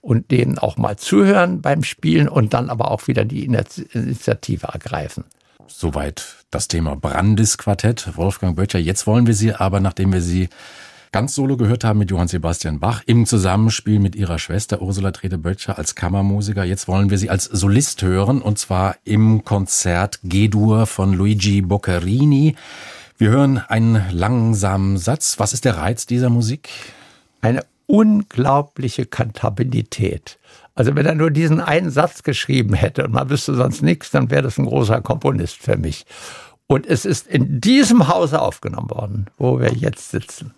[0.00, 5.24] und denen auch mal zuhören beim Spielen und dann aber auch wieder die Initiative ergreifen.
[5.68, 8.78] Soweit das Thema Brandis-Quartett, Wolfgang Böttcher.
[8.78, 10.48] Jetzt wollen wir Sie aber, nachdem wir Sie
[11.12, 15.78] ganz solo gehört haben mit Johann Sebastian Bach im Zusammenspiel mit ihrer Schwester Ursula Trede-Böttcher
[15.78, 16.64] als Kammermusiker.
[16.64, 22.56] Jetzt wollen wir sie als Solist hören und zwar im Konzert G-Dur von Luigi Boccherini.
[23.18, 25.38] Wir hören einen langsamen Satz.
[25.38, 26.68] Was ist der Reiz dieser Musik?
[27.40, 30.38] Eine unglaubliche Kantabilität.
[30.76, 34.30] Also wenn er nur diesen einen Satz geschrieben hätte und man wüsste sonst nichts, dann
[34.30, 36.04] wäre das ein großer Komponist für mich.
[36.68, 40.54] Und es ist in diesem Hause aufgenommen worden, wo wir jetzt sitzen.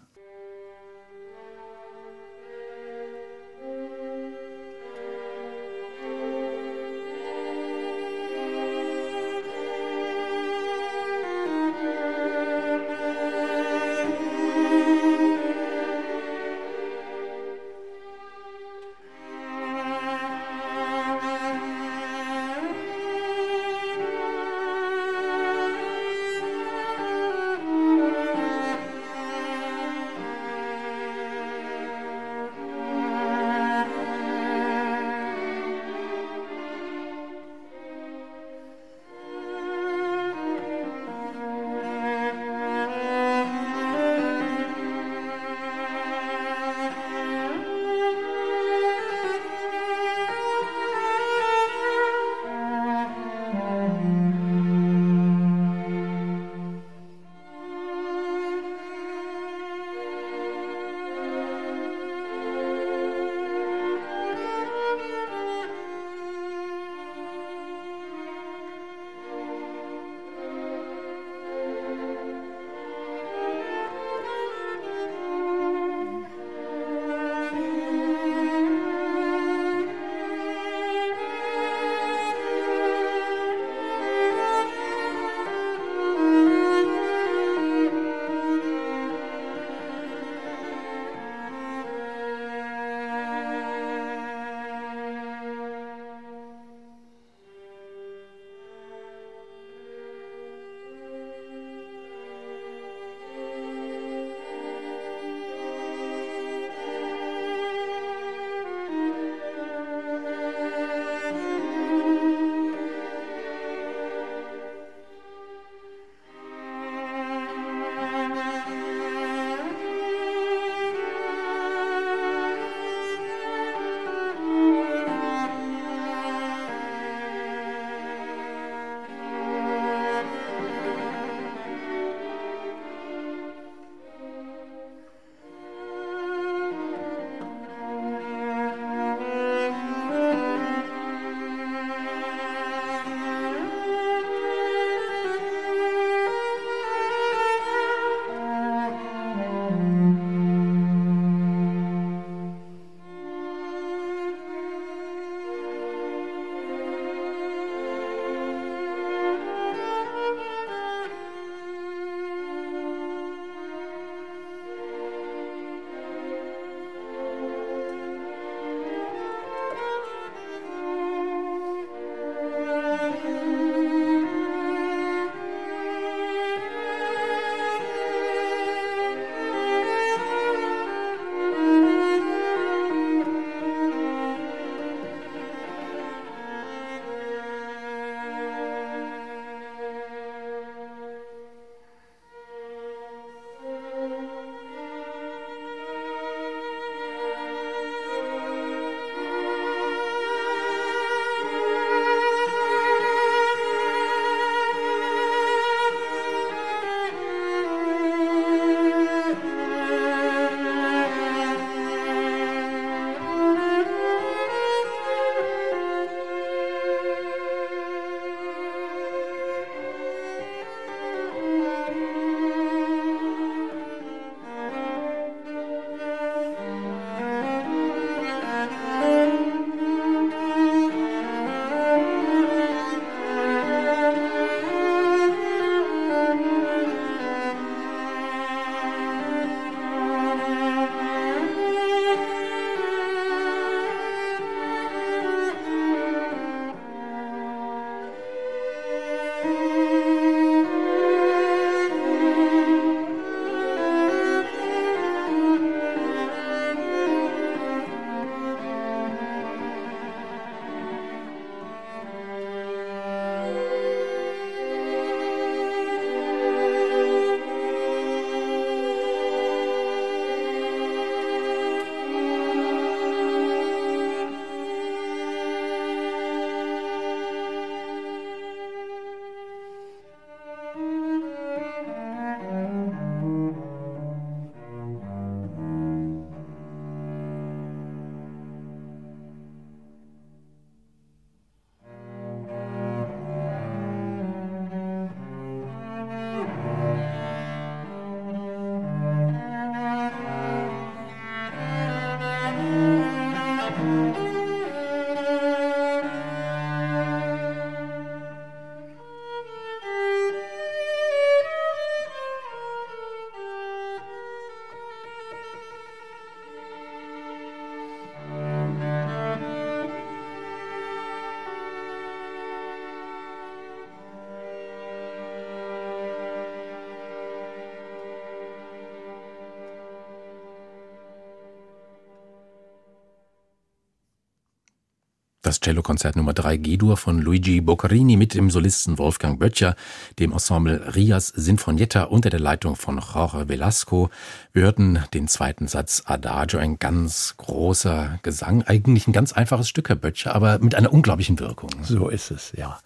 [335.48, 339.76] Das Cellokonzert Nummer 3 G-Dur von Luigi Boccherini mit dem Solisten Wolfgang Böttcher,
[340.18, 344.10] dem Ensemble Rias Sinfonietta unter der Leitung von Jorge Velasco.
[344.52, 349.88] Wir hörten den zweiten Satz Adagio, ein ganz großer Gesang, eigentlich ein ganz einfaches Stück,
[349.88, 351.70] Herr Böttcher, aber mit einer unglaublichen Wirkung.
[351.82, 352.78] So ist es, ja.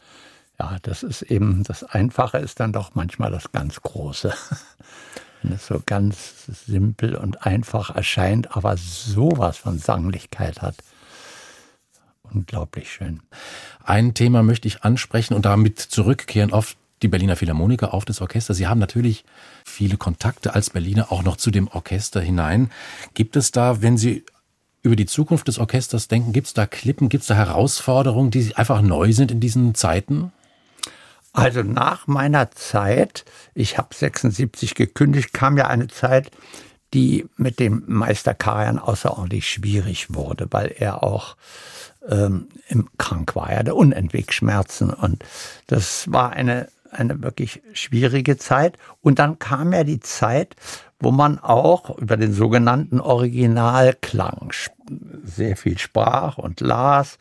[0.60, 4.32] Ja, das ist eben, das Einfache ist dann doch manchmal das ganz Große.
[5.42, 10.76] Wenn es so ganz simpel und einfach erscheint, aber sowas von Sanglichkeit hat
[12.32, 13.20] unglaublich schön.
[13.84, 18.54] Ein Thema möchte ich ansprechen und damit zurückkehren auf die Berliner Philharmoniker, auf das Orchester.
[18.54, 19.24] Sie haben natürlich
[19.64, 22.70] viele Kontakte als Berliner auch noch zu dem Orchester hinein.
[23.14, 24.24] Gibt es da, wenn Sie
[24.82, 28.54] über die Zukunft des Orchesters denken, gibt es da Klippen, gibt es da Herausforderungen, die
[28.56, 30.32] einfach neu sind in diesen Zeiten?
[31.32, 33.24] Also nach meiner Zeit,
[33.54, 36.30] ich habe 76 gekündigt, kam ja eine Zeit,
[36.94, 41.36] die mit dem Meister Karajan außerordentlich schwierig wurde, weil er auch
[42.08, 42.48] ähm,
[42.98, 43.50] krank war.
[43.50, 45.24] Er hatte Unentwegschmerzen und
[45.66, 48.76] das war eine, eine wirklich schwierige Zeit.
[49.00, 50.56] Und dann kam ja die Zeit,
[50.98, 54.52] wo man auch über den sogenannten Originalklang
[55.24, 57.18] sehr viel sprach und las.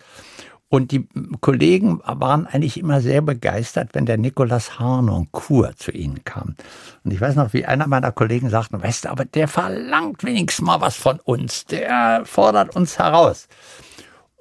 [0.72, 1.05] Und die
[1.41, 6.55] Kollegen waren eigentlich immer sehr begeistert, wenn der Nikolaus Harnoncourt zu ihnen kam.
[7.03, 10.65] Und ich weiß noch, wie einer meiner Kollegen sagte, weißt du, aber der verlangt wenigstens
[10.65, 11.65] mal was von uns.
[11.65, 13.49] Der fordert uns heraus.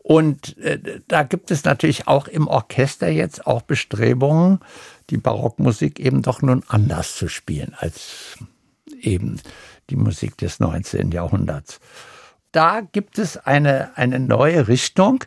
[0.05, 4.61] Und äh, da gibt es natürlich auch im Orchester jetzt auch Bestrebungen,
[5.11, 8.39] die Barockmusik eben doch nun anders zu spielen als
[9.01, 9.41] eben
[9.91, 11.11] die Musik des 19.
[11.11, 11.81] Jahrhunderts.
[12.53, 15.24] Da gibt es eine, eine neue Richtung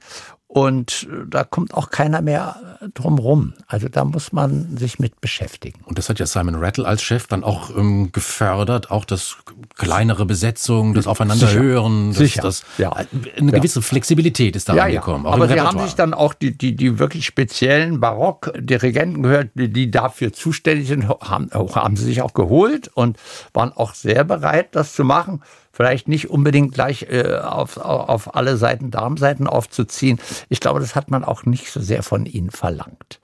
[0.54, 3.54] und äh, da kommt auch keiner mehr äh, drum rum.
[3.66, 5.80] Also da muss man sich mit beschäftigen.
[5.86, 9.38] Und das hat ja Simon Rattle als Chef dann auch ähm, gefördert, auch das
[9.76, 12.44] kleinere Besetzung, das Aufeinanderhören, das, Sicher.
[12.44, 12.92] das ja.
[12.92, 15.26] eine gewisse Flexibilität ist da ja, angekommen.
[15.26, 15.32] Ja.
[15.32, 19.90] Aber sie haben sich dann auch die, die, die wirklich speziellen Barock-Dirigenten gehört, die, die
[19.90, 23.18] dafür zuständig sind, haben, haben sie sich auch geholt und
[23.54, 25.42] waren auch sehr bereit, das zu machen
[25.74, 30.20] vielleicht nicht unbedingt gleich äh, auf, auf alle Seiten Darmseiten aufzuziehen.
[30.48, 33.20] Ich glaube, das hat man auch nicht so sehr von ihnen verlangt.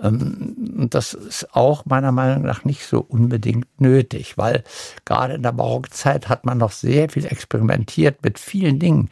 [0.00, 4.62] Ähm, das ist auch meiner Meinung nach nicht so unbedingt nötig, weil
[5.04, 9.10] gerade in der Barockzeit hat man noch sehr viel experimentiert mit vielen Dingen.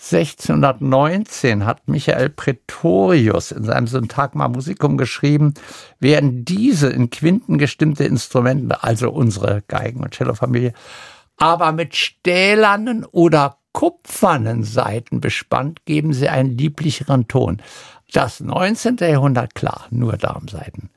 [0.00, 5.54] 1619 hat Michael Pretorius in seinem Syntagma Musicum geschrieben,
[5.98, 10.72] werden diese in Quinten gestimmte Instrumente, also unsere Geigen- und Cellofamilie,
[11.38, 17.62] aber mit stählernen oder kupfernen Saiten bespannt, geben sie einen lieblicheren Ton.
[18.12, 18.96] Das 19.
[18.98, 20.90] Jahrhundert, klar, nur Darmseiten.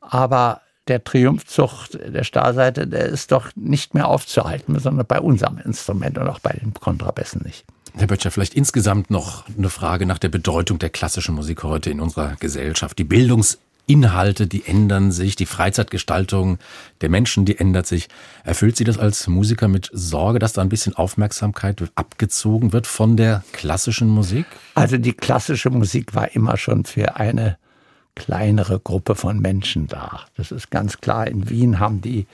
[0.00, 6.18] Aber der Triumphzug der Stahlseite, der ist doch nicht mehr aufzuhalten, sondern bei unserem Instrument
[6.18, 7.64] und auch bei den Kontrabässen nicht.
[7.96, 12.00] Herr Böttcher, vielleicht insgesamt noch eine Frage nach der Bedeutung der klassischen Musik heute in
[12.00, 12.98] unserer Gesellschaft.
[12.98, 16.58] Die Bildungs Inhalte, die ändern sich, die Freizeitgestaltung
[17.00, 18.08] der Menschen, die ändert sich.
[18.44, 23.16] Erfüllt Sie das als Musiker mit Sorge, dass da ein bisschen Aufmerksamkeit abgezogen wird von
[23.16, 24.46] der klassischen Musik?
[24.74, 27.58] Also die klassische Musik war immer schon für eine
[28.14, 30.20] kleinere Gruppe von Menschen da.
[30.36, 31.26] Das ist ganz klar.
[31.26, 32.26] In Wien haben die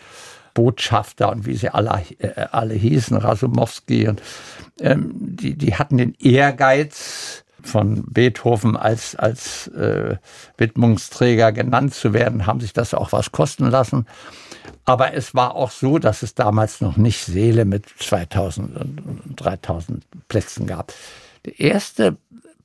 [0.54, 4.22] Botschafter und wie sie alle, äh, alle hießen, Rasumowski und
[4.80, 10.16] ähm, die, die hatten den Ehrgeiz, von Beethoven als, als äh,
[10.56, 14.06] Widmungsträger genannt zu werden, haben sich das auch was kosten lassen.
[14.84, 20.04] Aber es war auch so, dass es damals noch nicht Seele mit 2000 und 3000
[20.28, 20.92] Plätzen gab.
[21.44, 22.16] Der erste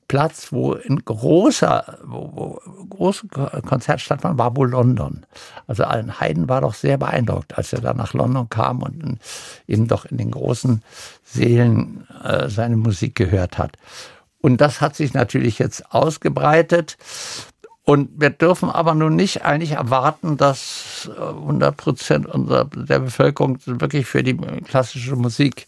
[0.07, 5.25] Platz, wo in großer, wo, wo große Konzert stattfand, war wohl London.
[5.67, 9.19] Also Allen Heiden war doch sehr beeindruckt, als er da nach London kam und
[9.67, 10.83] eben doch in den großen
[11.23, 13.77] Seelen äh, seine Musik gehört hat.
[14.45, 16.99] Und das hat sich natürlich jetzt ausgebreitet.
[17.83, 24.05] Und wir dürfen aber nun nicht eigentlich erwarten, dass 100 äh, Prozent der Bevölkerung wirklich
[24.05, 25.65] für die klassische Musik,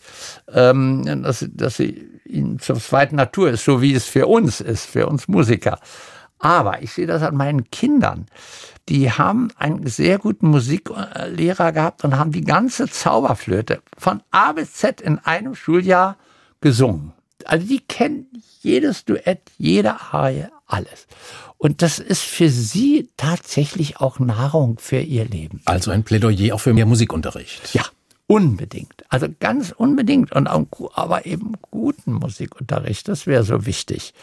[0.53, 4.85] ähm, dass, dass sie ihnen zur zweiten Natur ist, so wie es für uns ist,
[4.85, 5.79] für uns Musiker.
[6.37, 8.27] Aber ich sehe das an meinen Kindern.
[8.89, 14.73] Die haben einen sehr guten Musiklehrer gehabt und haben die ganze Zauberflöte von A bis
[14.73, 16.15] Z in einem Schuljahr
[16.61, 17.16] gesungen.
[17.47, 18.27] Also die kennen
[18.61, 21.07] jedes Duett, jede Arie, alles.
[21.57, 25.61] Und das ist für sie tatsächlich auch Nahrung für ihr Leben.
[25.65, 27.73] Also ein Plädoyer auch für mehr Musikunterricht.
[27.73, 27.83] Ja,
[28.27, 29.05] unbedingt.
[29.09, 30.33] Also ganz unbedingt.
[30.33, 34.13] Und auch, aber eben guten Musikunterricht, das wäre so wichtig.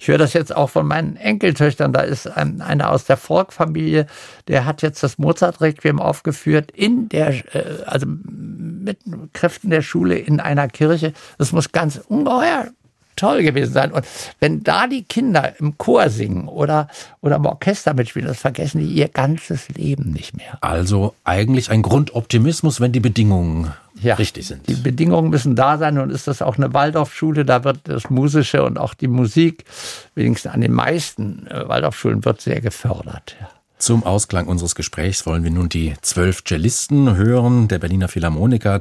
[0.00, 1.92] Ich höre das jetzt auch von meinen Enkeltöchtern.
[1.92, 4.06] Da ist ein, einer aus der Volk-Familie,
[4.48, 8.98] der hat jetzt das Mozart-Requiem aufgeführt in der, äh, also mit
[9.32, 11.12] Kräften der Schule in einer Kirche.
[11.38, 12.68] Das muss ganz ungeheuer
[13.16, 13.92] toll gewesen sein.
[13.92, 14.06] Und
[14.40, 16.88] wenn da die Kinder im Chor singen oder,
[17.20, 20.58] oder im Orchester mitspielen, das vergessen die ihr ganzes Leben nicht mehr.
[20.60, 24.68] Also eigentlich ein Grundoptimismus, wenn die Bedingungen ja, richtig sind.
[24.68, 28.62] Die Bedingungen müssen da sein und ist das auch eine Waldorfschule, da wird das Musische
[28.62, 29.64] und auch die Musik,
[30.14, 33.36] wenigstens an den meisten äh, Waldorfschulen, wird sehr gefördert.
[33.40, 33.48] Ja.
[33.78, 38.80] Zum Ausklang unseres Gesprächs wollen wir nun die zwölf Cellisten hören der Berliner Philharmoniker.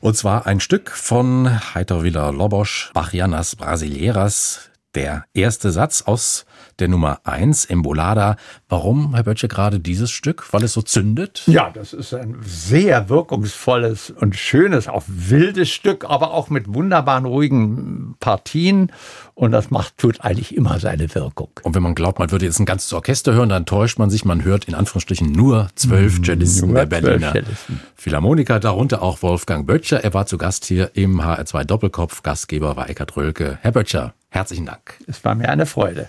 [0.00, 6.46] Und zwar ein Stück von Heiter Villa Lobosch, Bachianas Brasileiras, der erste Satz aus
[6.78, 8.36] der Nummer 1, Embolada.
[8.68, 10.52] Warum, Herr Böttcher, gerade dieses Stück?
[10.52, 11.42] Weil es so zündet?
[11.46, 17.24] Ja, das ist ein sehr wirkungsvolles und schönes, auch wildes Stück, aber auch mit wunderbaren,
[17.24, 18.90] ruhigen Partien.
[19.34, 21.50] Und das macht, tut eigentlich immer seine Wirkung.
[21.62, 24.24] Und wenn man glaubt, man würde jetzt ein ganzes Orchester hören, dann täuscht man sich.
[24.24, 27.80] Man hört in Anführungsstrichen nur zwölf mm, Cellisten der Berliner Cellisten.
[27.96, 30.04] Philharmoniker, darunter auch Wolfgang Böttcher.
[30.04, 32.22] Er war zu Gast hier im HR2 Doppelkopf.
[32.22, 33.58] Gastgeber war Eckhard Rölke.
[33.62, 34.98] Herr Böttcher, herzlichen Dank.
[35.06, 36.08] Es war mir eine Freude.